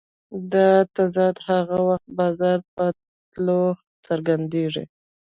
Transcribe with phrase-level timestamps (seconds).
[0.53, 2.85] دا تضاد هغه وخت بازار ته په
[3.31, 3.61] تلو
[4.07, 4.83] څرګندېږي